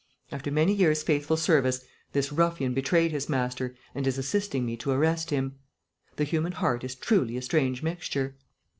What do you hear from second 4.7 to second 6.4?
to arrest him. The